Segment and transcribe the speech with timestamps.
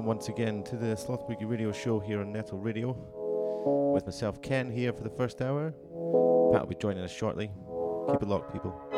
[0.00, 2.96] welcome once again to the Sloth Boogie Radio Show here on Nettle Radio.
[3.92, 5.72] With myself, Ken, here for the first hour.
[6.52, 7.50] Pat will be joining us shortly.
[8.08, 8.89] Keep it locked, people.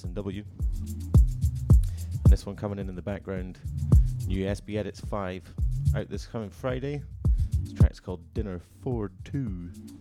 [0.00, 0.44] S&W.
[2.24, 3.58] And this one coming in in the background,
[4.26, 5.42] new SB Edits 5,
[5.94, 7.02] out this coming Friday.
[7.62, 9.10] This track's called Dinner 4-2.
[9.24, 9.99] track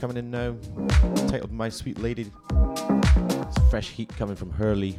[0.00, 0.56] coming in now,
[1.28, 2.32] titled My Sweet Lady.
[2.52, 4.98] It's fresh heat coming from Hurley.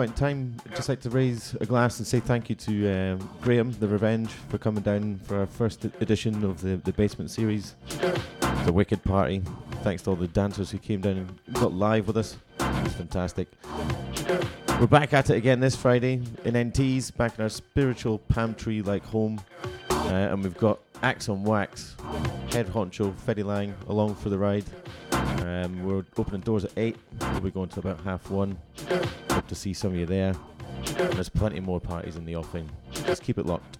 [0.00, 2.90] Point in time, I'd just like to raise a glass and say thank you to
[2.90, 7.30] um, Graeme, the Revenge, for coming down for our first edition of the, the Basement
[7.30, 7.74] series.
[8.64, 9.42] The Wicked Party.
[9.82, 12.38] Thanks to all the dancers who came down and got live with us.
[12.60, 13.48] It's fantastic.
[14.80, 18.80] We're back at it again this Friday in NT's, back in our spiritual palm tree
[18.80, 19.38] like home.
[19.90, 21.94] Uh, and we've got Axe on Wax,
[22.52, 24.64] head honcho, Fetty Lang, along for the ride.
[25.46, 26.96] Um, we're opening doors at 8.
[27.20, 28.56] We'll be going to about half 1.
[29.30, 30.34] Hope to see some of you there.
[30.98, 32.70] And there's plenty more parties in the offing.
[32.92, 33.78] Just keep it locked.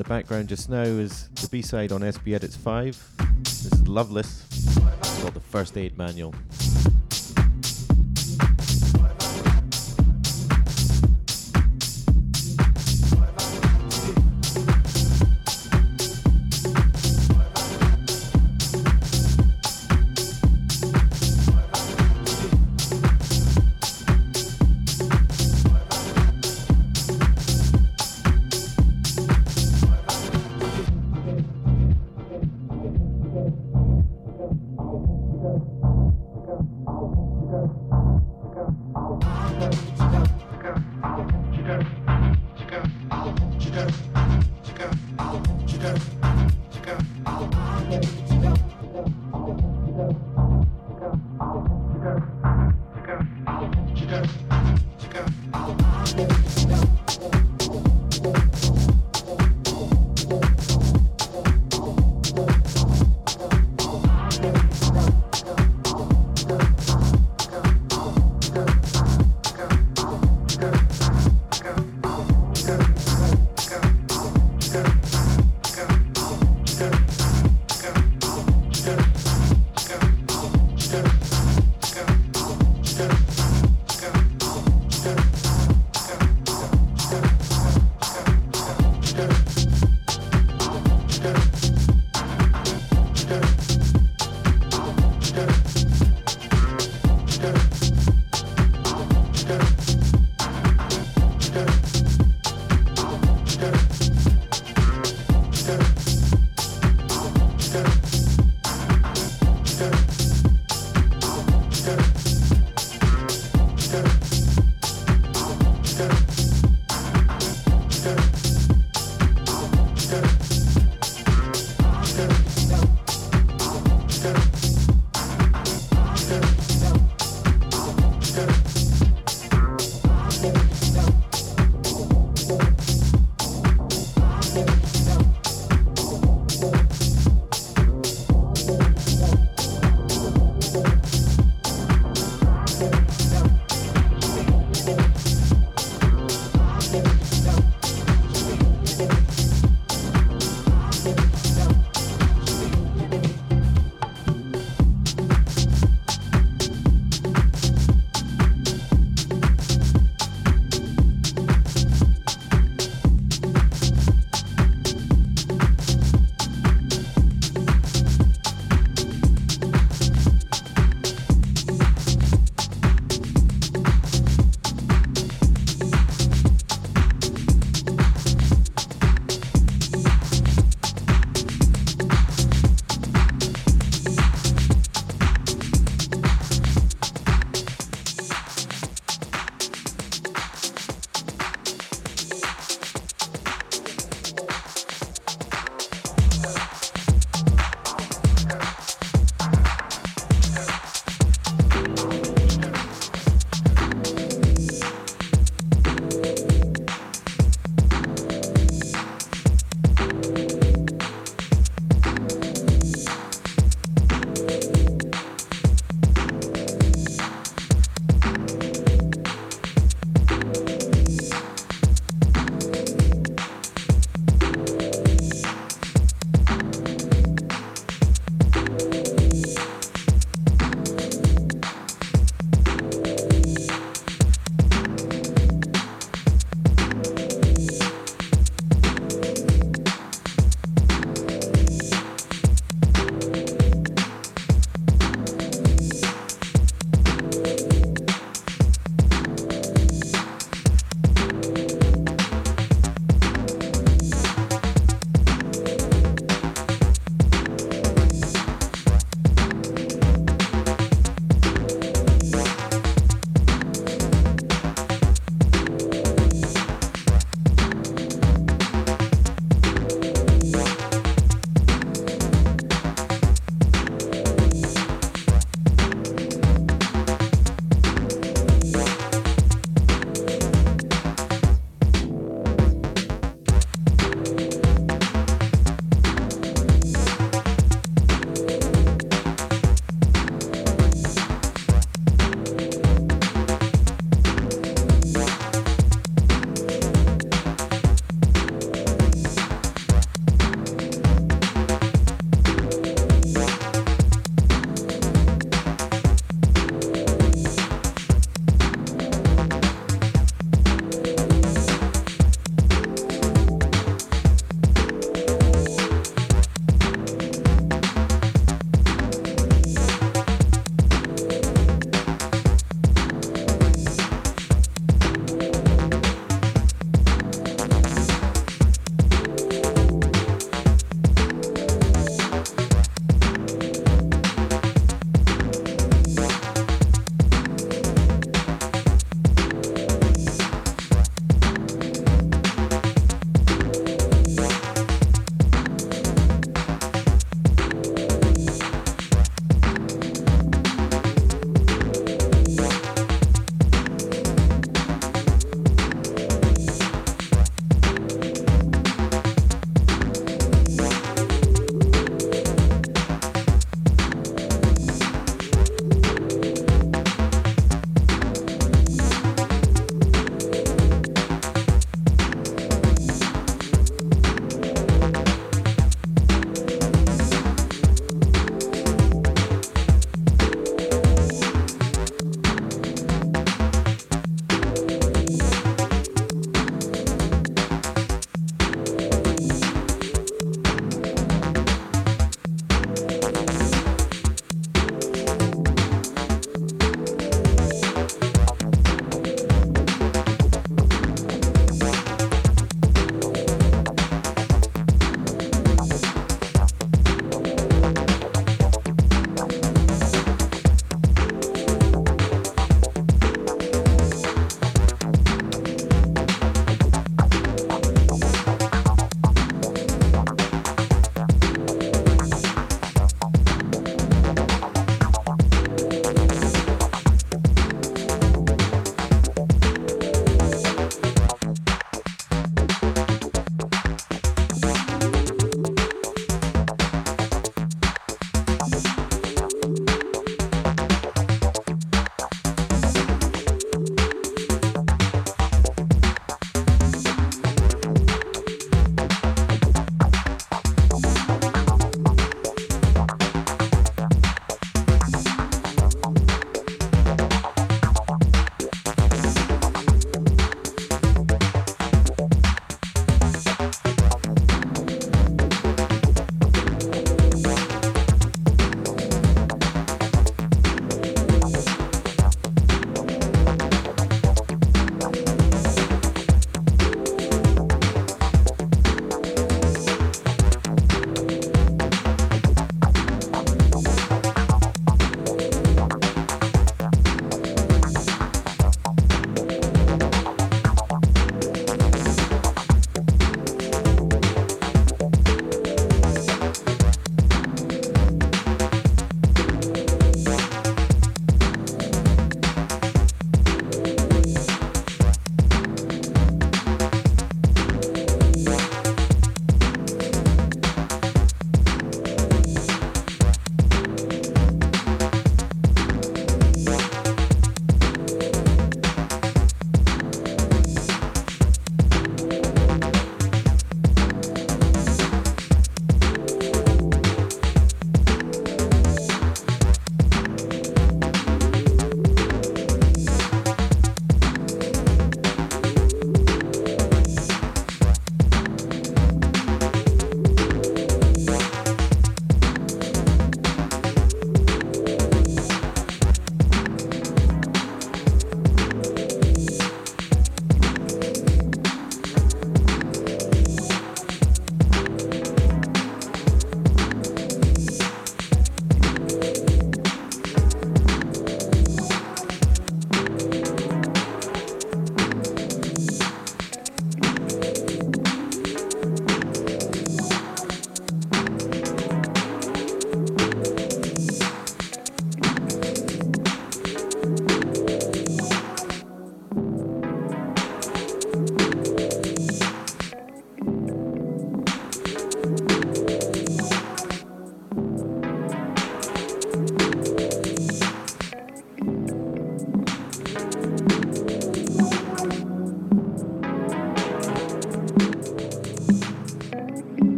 [0.00, 2.96] The background just now is the B side on SB Edits 5.
[3.42, 4.46] This is Loveless.
[4.50, 6.34] It's called the First Aid Manual.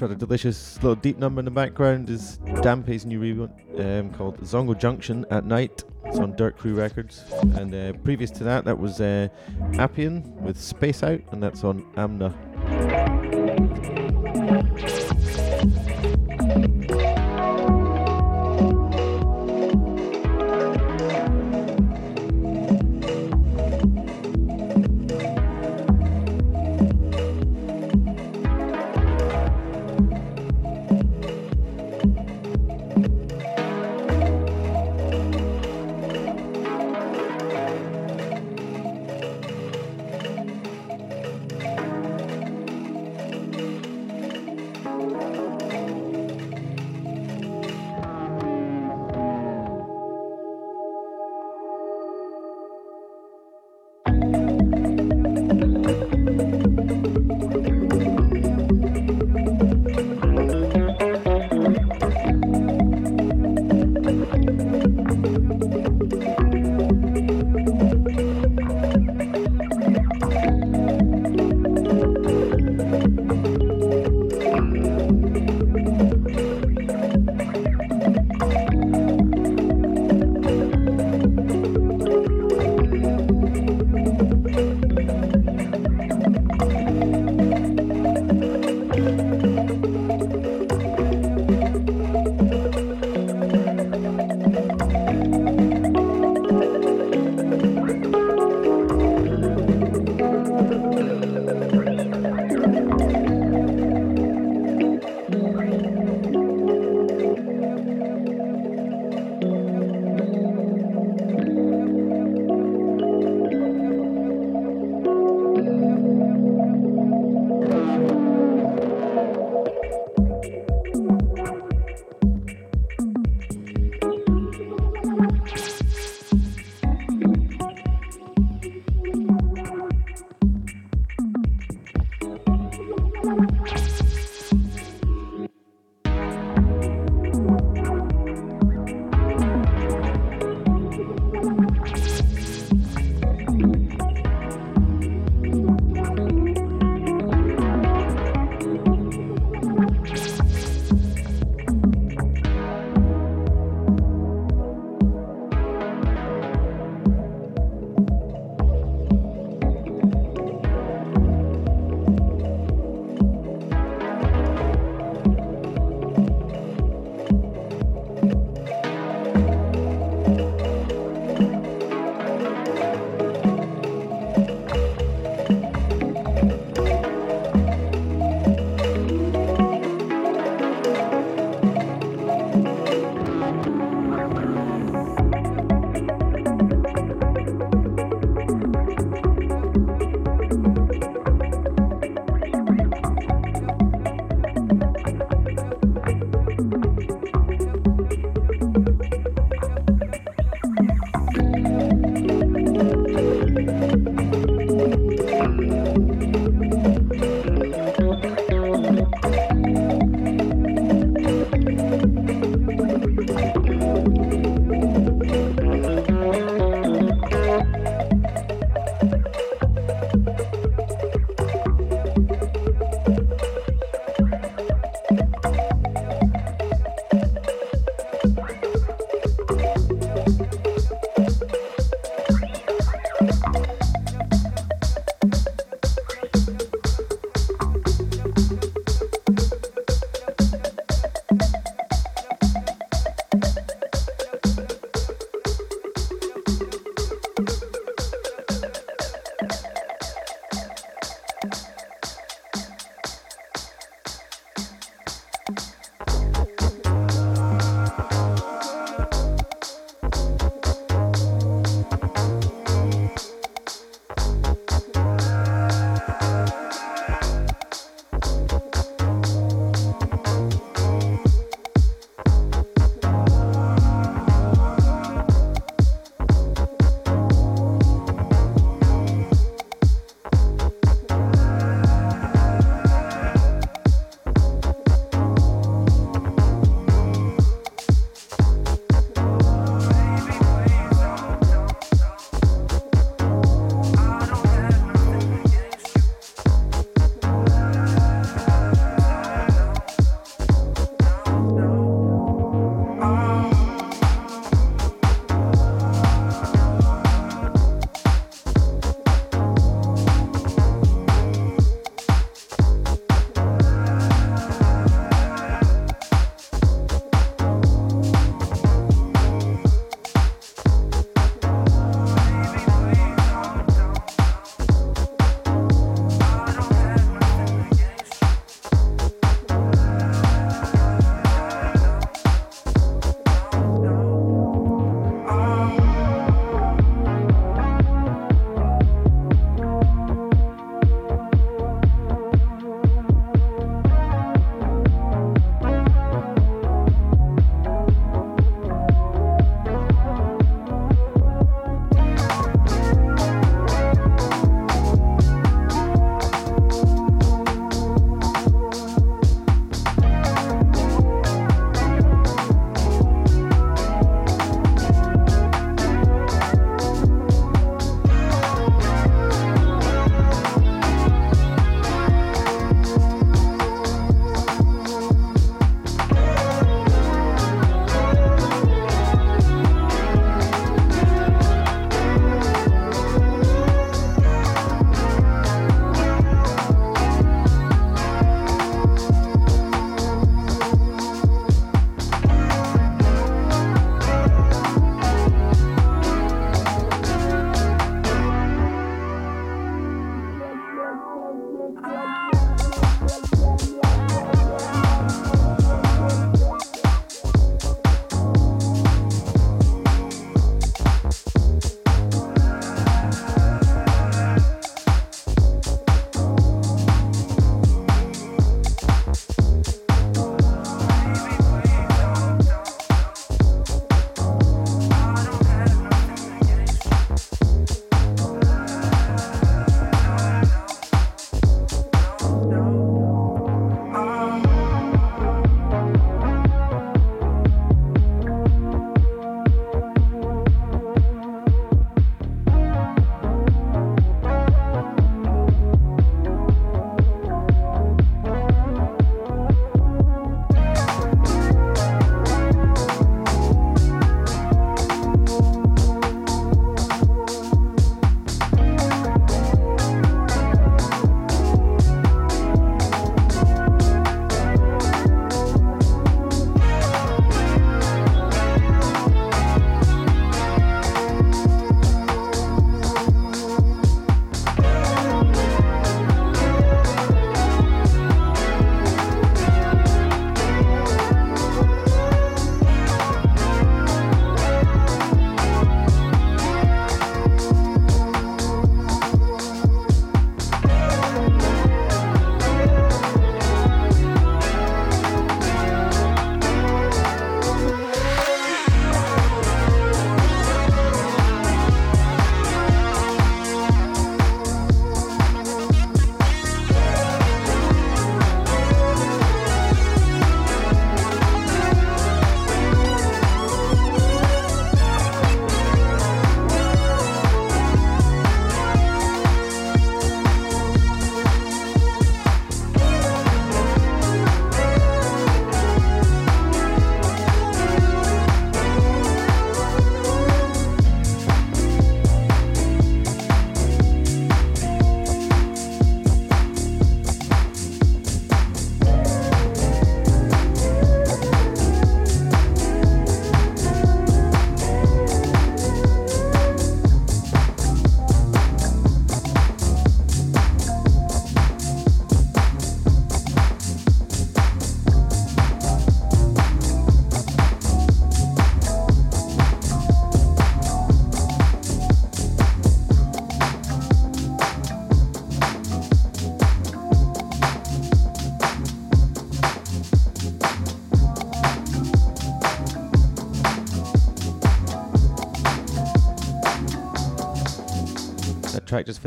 [0.00, 4.78] Rather delicious little deep number in the background is Dampe's new rework um, called Zongo
[4.78, 5.84] Junction at Night.
[6.04, 7.24] It's on Dirt Crew Records.
[7.54, 9.28] And uh, previous to that, that was uh,
[9.74, 13.19] Appian with Space Out, and that's on Amna.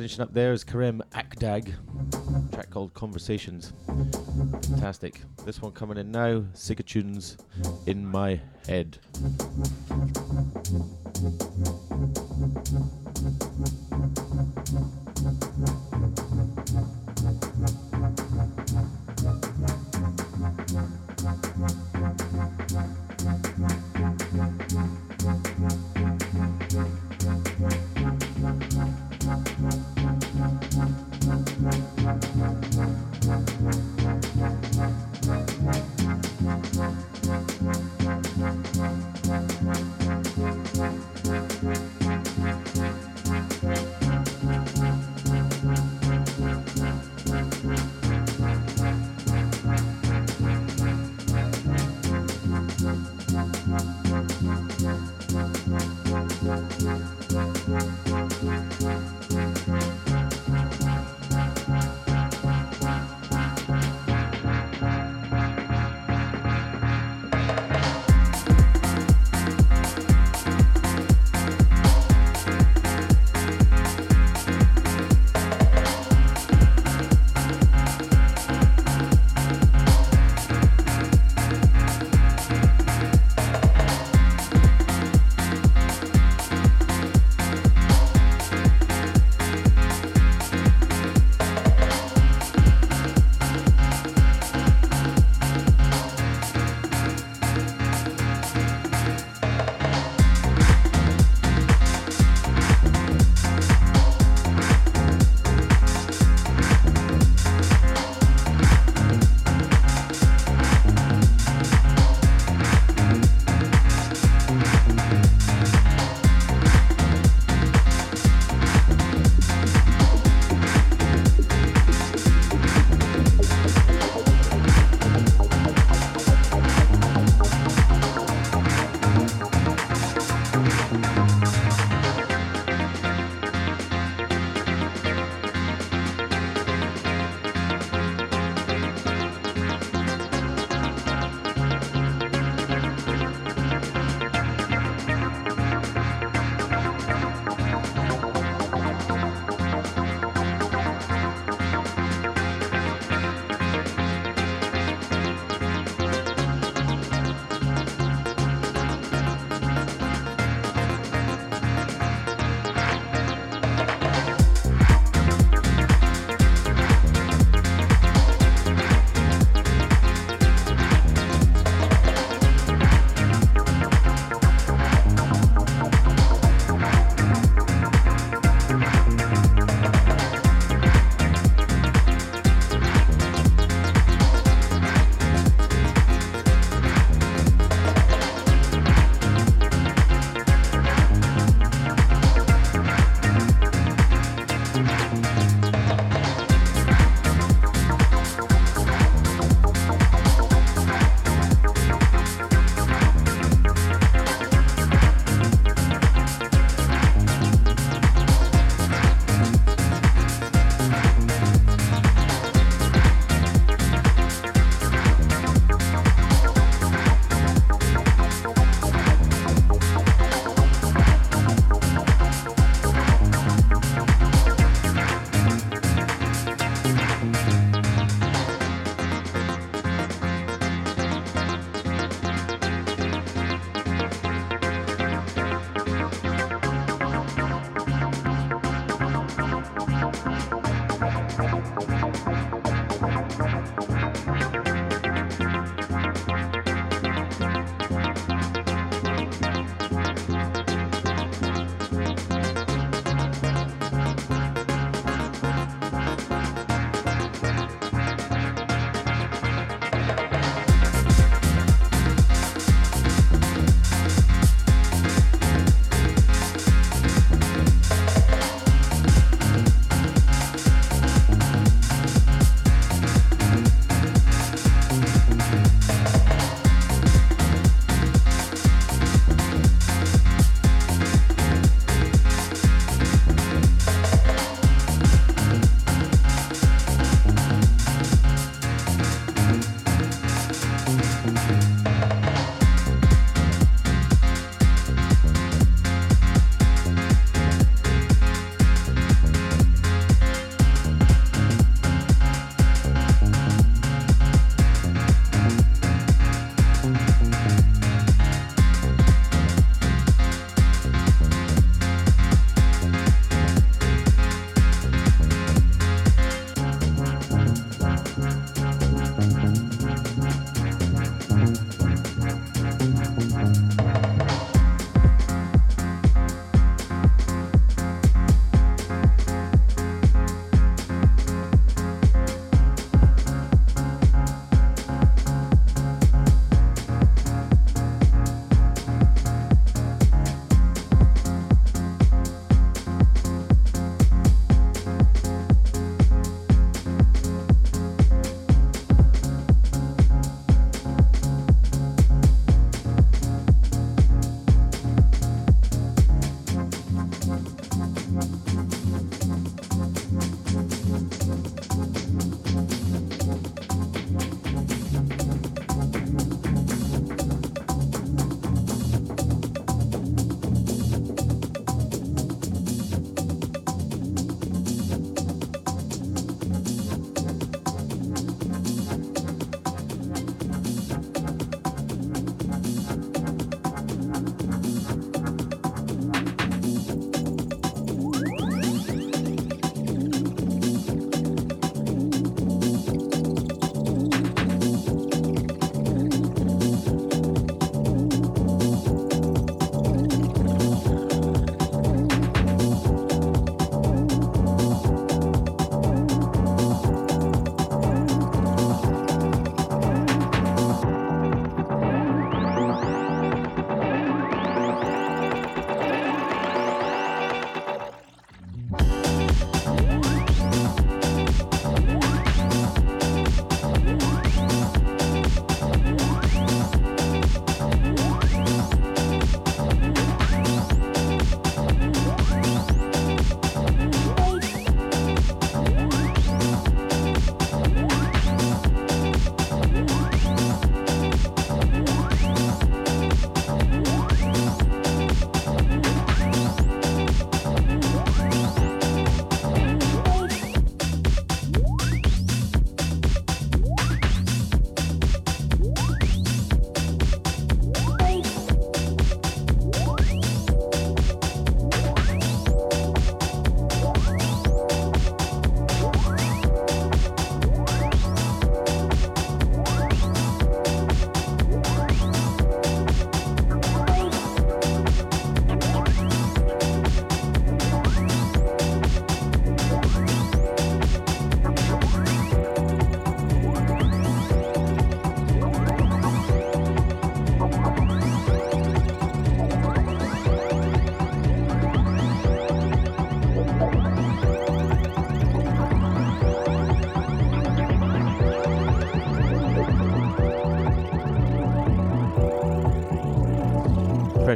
[0.03, 1.71] Finishing up there is Kerem Akdag,
[2.51, 3.71] track called Conversations.
[4.67, 5.21] Fantastic.
[5.45, 6.43] This one coming in now,
[6.85, 7.37] Tunes
[7.85, 8.99] in my head.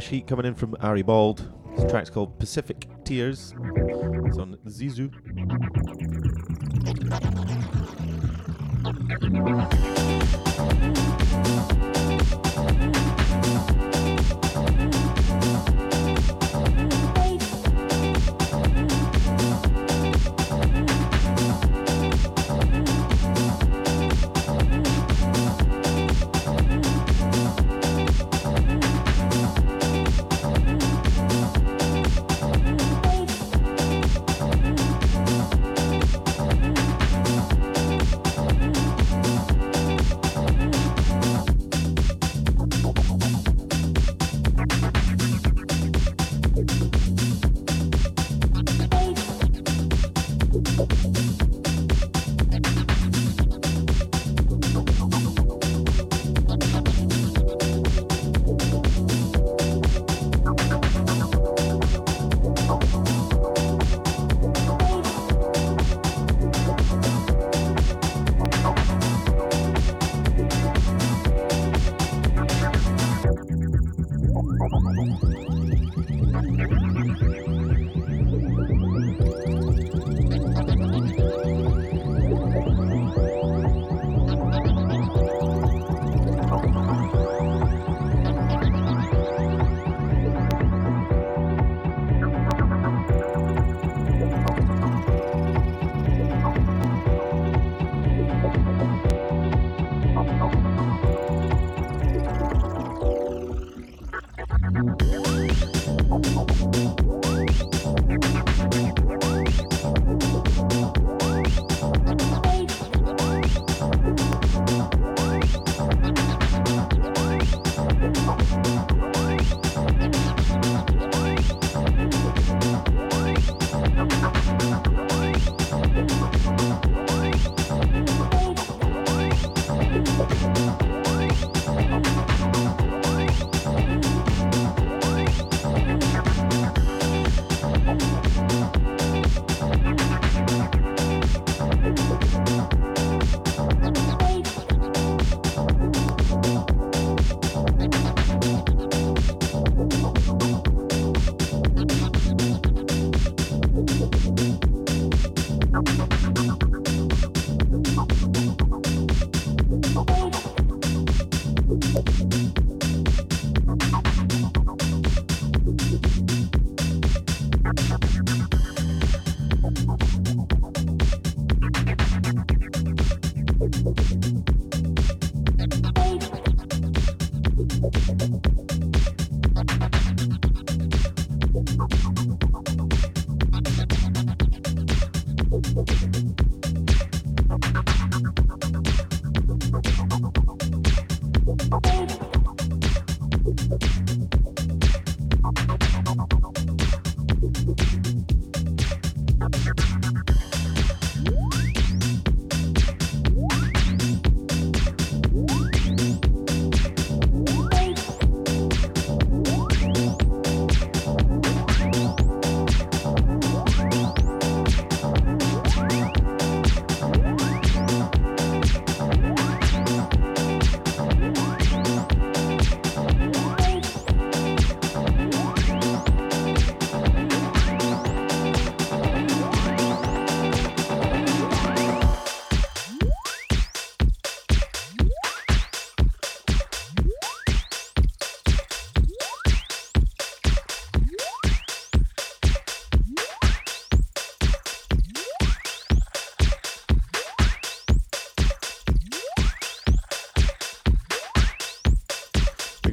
[0.08, 1.52] Fresh heat coming in from Ari Bald.
[1.76, 3.54] This track's called Pacific Tears.
[4.26, 5.12] It's on Zizu.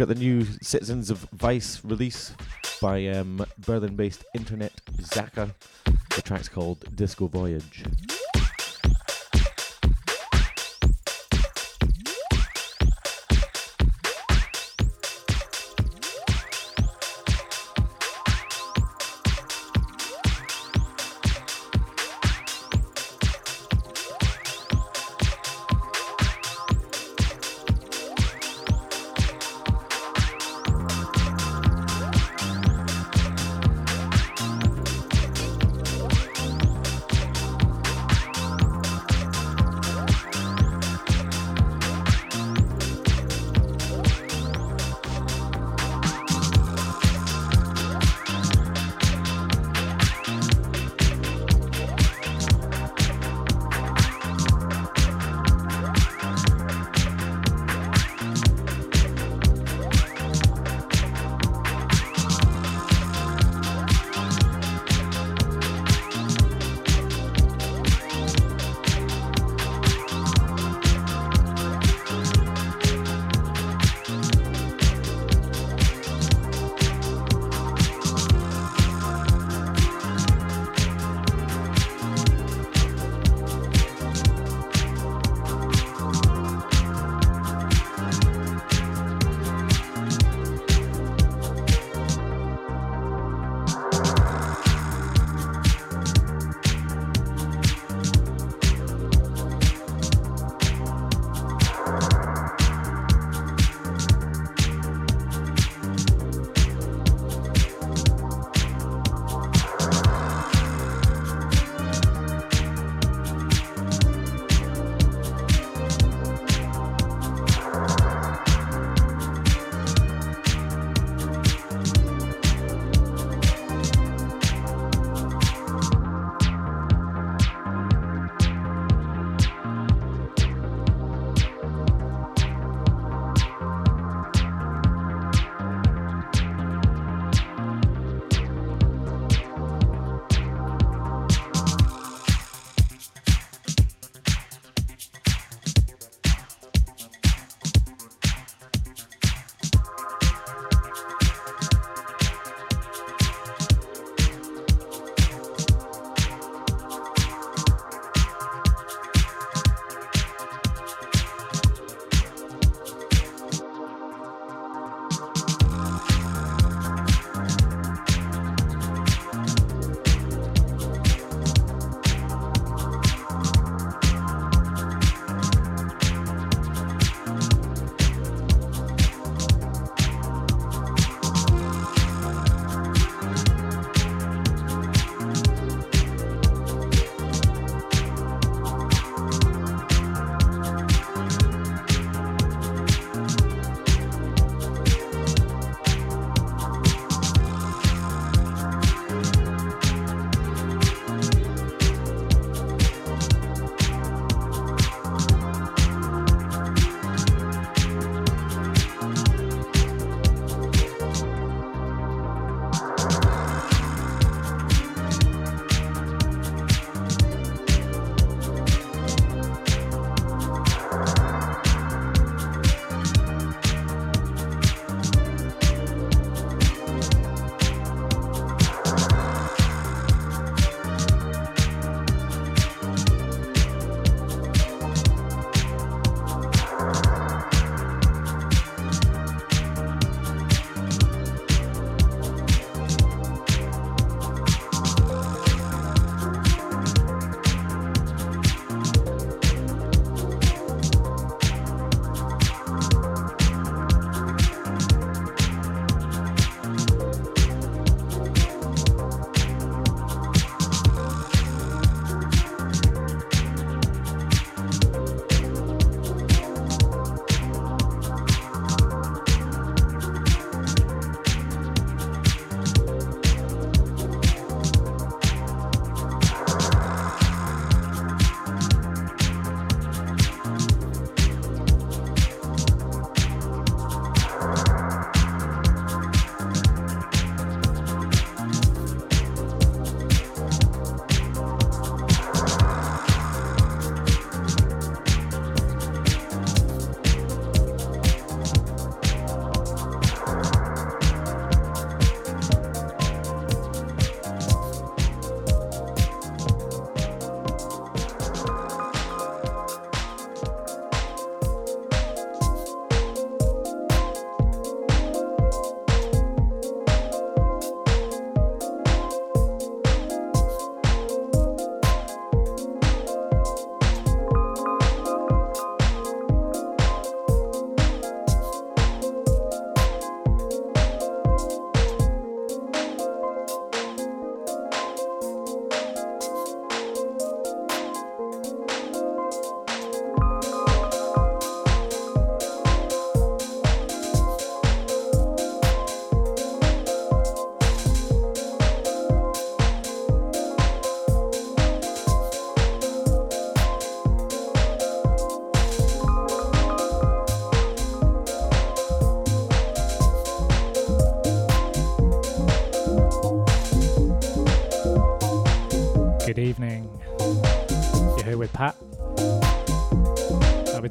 [0.04, 2.34] Got the new Citizens of Vice release
[2.82, 5.54] by um, Berlin based internet Zaka.
[6.14, 7.84] The track's called Disco Voyage.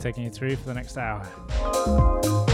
[0.03, 2.52] Taking you through for the next hour.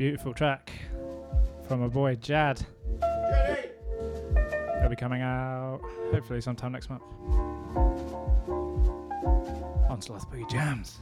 [0.00, 0.72] Beautiful track
[1.68, 2.58] from my boy Jad.
[4.78, 7.02] It'll be coming out hopefully sometime next month.
[9.90, 11.00] On Sloth Boogie Jams.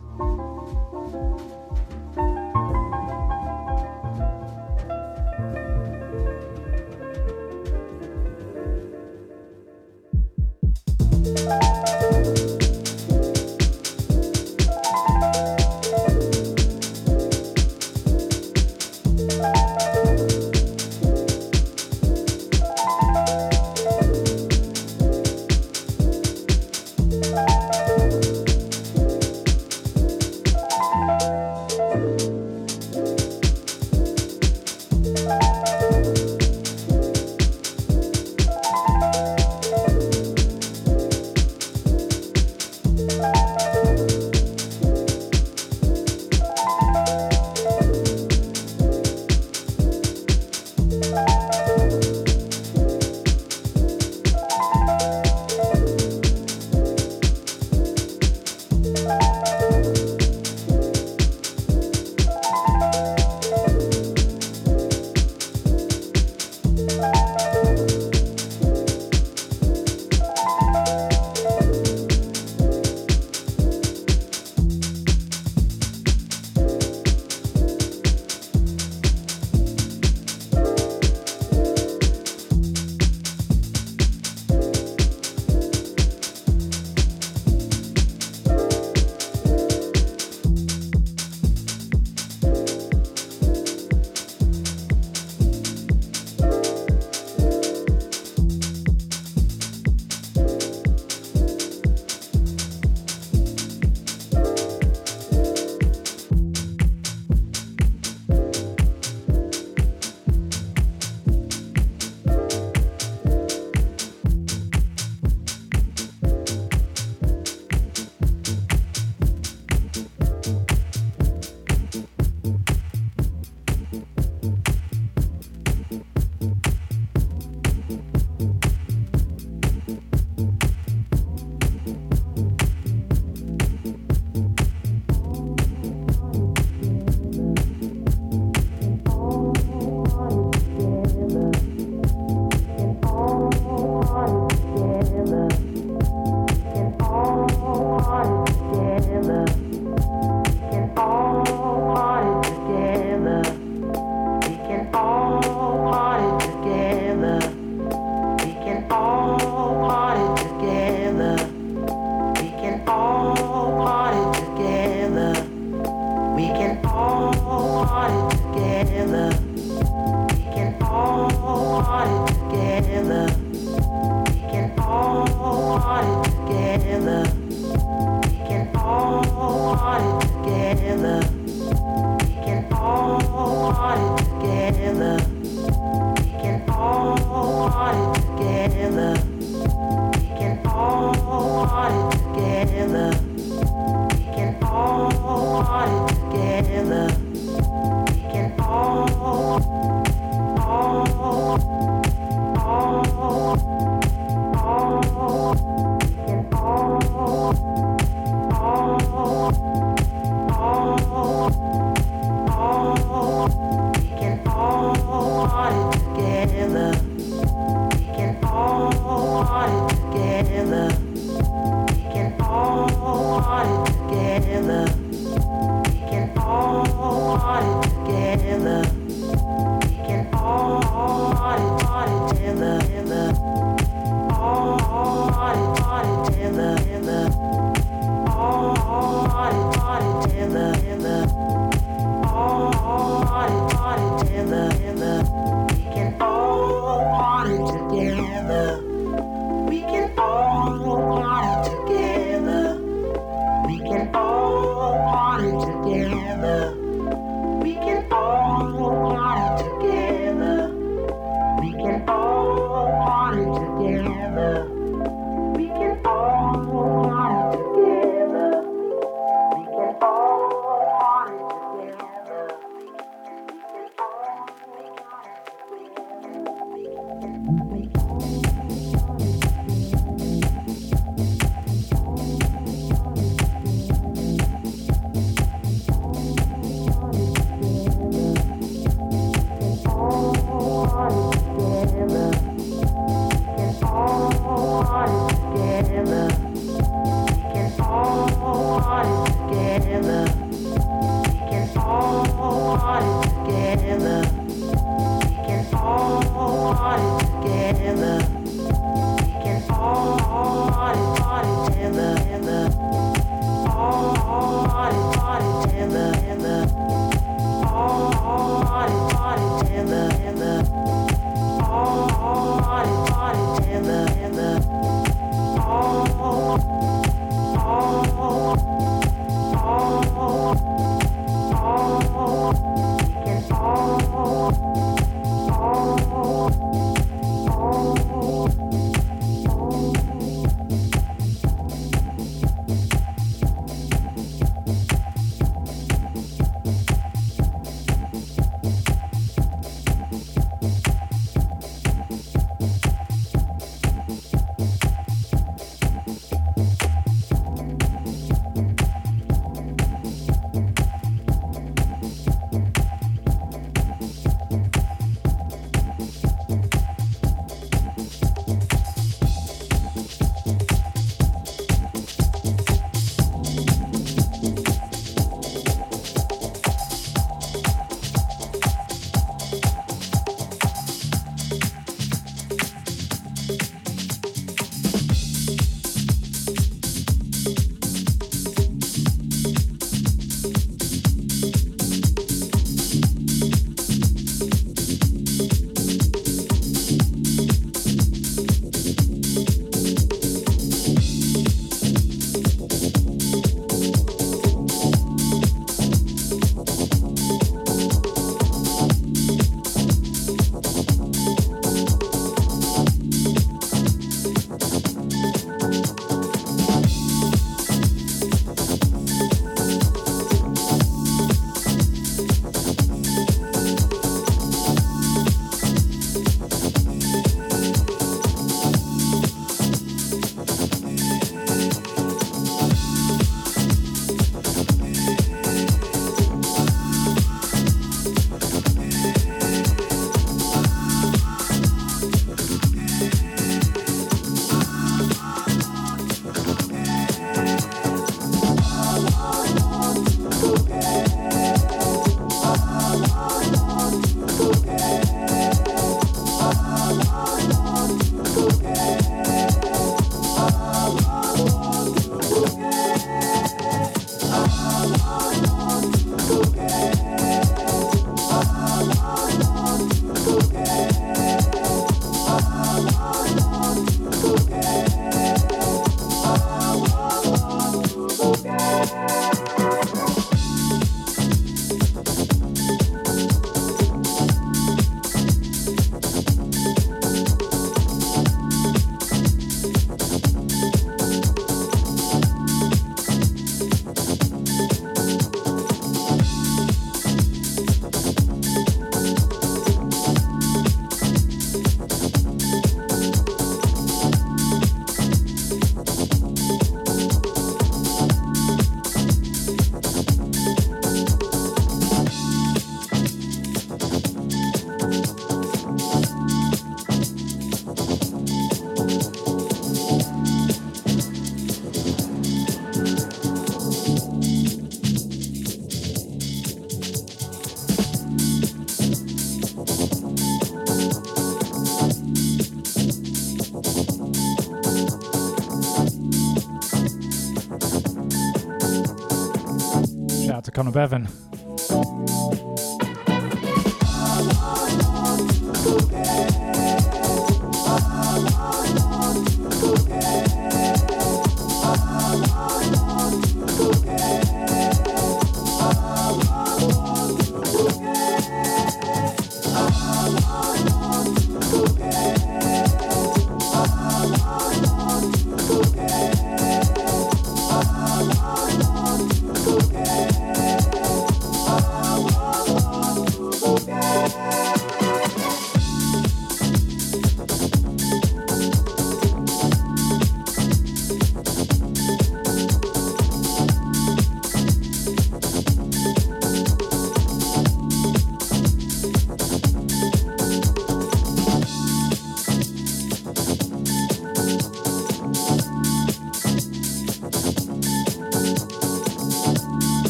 [540.59, 541.27] Conor Bevan.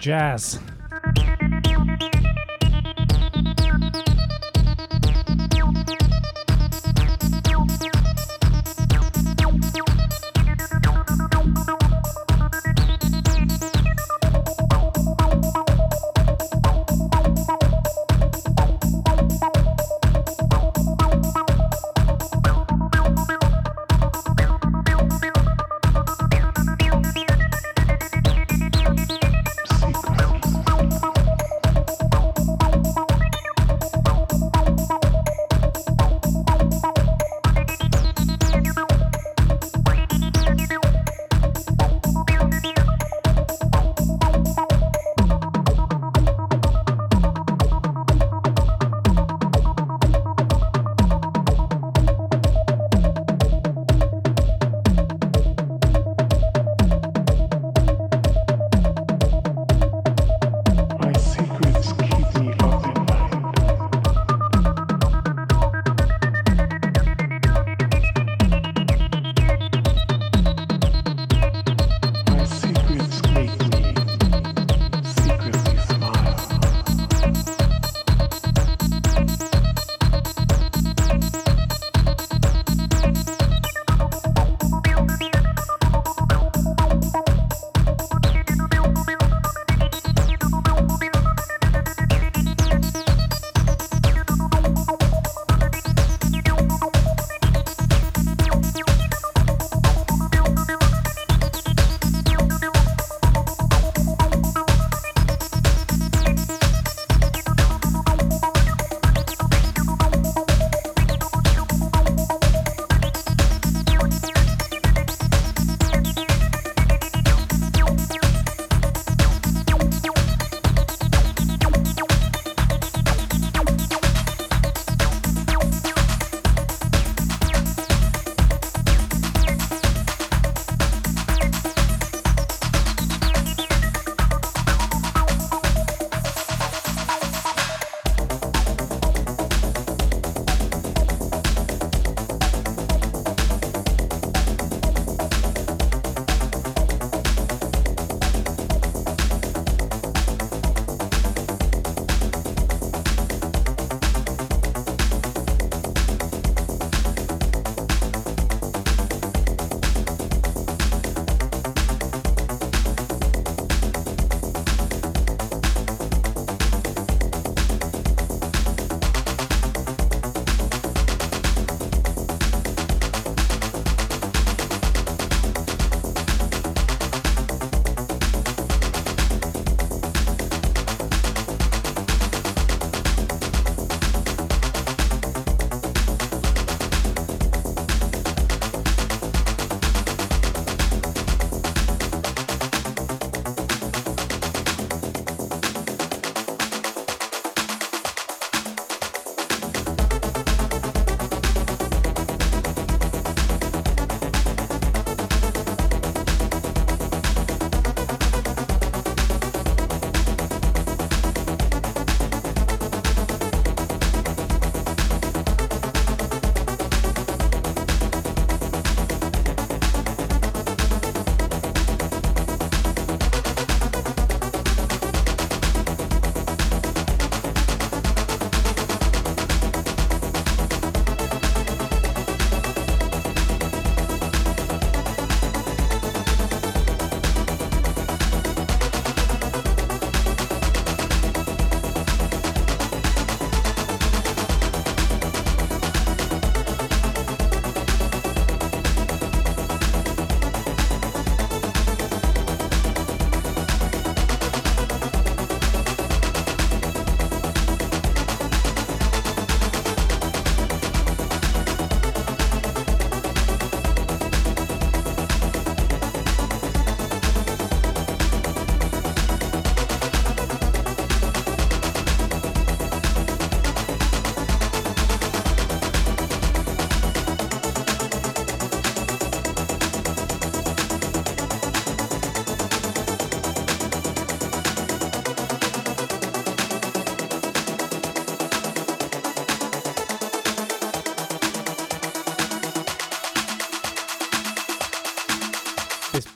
[0.00, 0.58] jazz.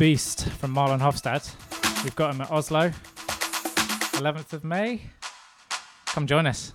[0.04, 1.50] Beast from Marlon Hoffstadt.
[2.04, 2.90] We've got him at Oslo.
[4.20, 5.00] 11th of May.
[6.04, 6.73] Come join us.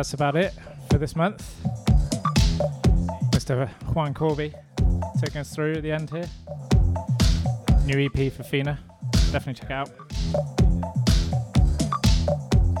[0.00, 0.54] That's about it
[0.90, 1.60] for this month.
[3.32, 3.68] Mr.
[3.94, 4.54] Juan Corby
[5.20, 6.26] taking us through at the end here.
[7.84, 8.78] New EP for Fina.
[9.30, 9.90] Definitely check it out.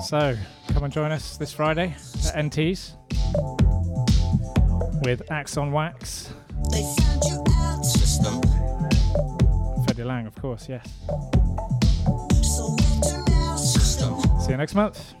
[0.06, 0.34] So
[0.72, 1.94] come and join us this Friday
[2.26, 2.94] at NT's
[5.02, 6.32] with Axe on Wax.
[9.84, 10.88] Freddy Lang, of course, yes.
[14.42, 15.19] See you next month.